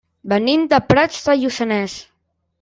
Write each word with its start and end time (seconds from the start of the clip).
Venim 0.31 0.63
de 0.71 0.79
Prats 0.93 1.21
de 1.29 1.37
Lluçanès. 1.43 2.01